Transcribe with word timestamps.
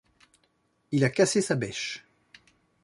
il 0.91 1.03
a 1.03 1.11
cassé 1.11 1.43
sa 1.43 1.53
bêche 1.53 2.03